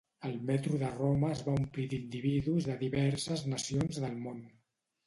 [0.27, 4.47] El Metro de Roma es va omplir d'individus de diverses nacions del món.